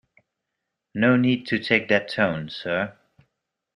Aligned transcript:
No 0.95 1.15
need 1.15 1.45
to 1.45 1.59
take 1.63 1.87
that 1.89 2.09
tone 2.09 2.49
sir. 2.49 2.97